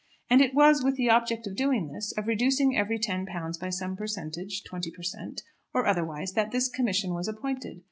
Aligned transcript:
And 0.31 0.41
it 0.41 0.55
was 0.55 0.83
with 0.83 0.95
the 0.95 1.11
object 1.11 1.45
of 1.45 1.55
doing 1.55 1.89
this, 1.93 2.11
of 2.17 2.25
reducing 2.25 2.75
every 2.75 2.97
£10 2.97 3.59
by 3.59 3.69
some 3.69 3.95
percentage, 3.95 4.63
twenty 4.63 4.89
per 4.89 5.03
cent. 5.03 5.43
or 5.75 5.85
otherwise, 5.85 6.31
that 6.33 6.49
this 6.49 6.69
commission 6.69 7.13
was 7.13 7.27
appointed. 7.27 7.79